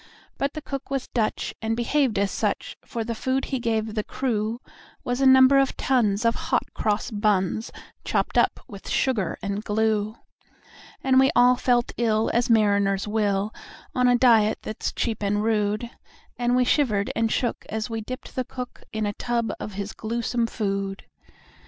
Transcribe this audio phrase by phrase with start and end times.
[0.39, 3.93] But the cook was Dutch, and behaved as such; For the food that he gave
[3.93, 4.59] the crew
[5.03, 7.71] Was a number of tons of hot cross buns,
[8.03, 10.17] Chopped up with sugar and glue.
[11.03, 13.53] And we all felt ill as mariners will,
[13.93, 15.87] On a diet that's cheap and rude;
[16.35, 19.93] And we shivered and shook as we dipped the cook In a tub of his
[19.93, 21.03] gluesome food.